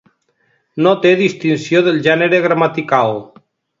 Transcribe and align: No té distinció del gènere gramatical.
No 0.87 0.93
té 1.03 1.11
distinció 1.19 1.83
del 1.89 1.99
gènere 2.09 2.41
gramatical. 2.47 3.15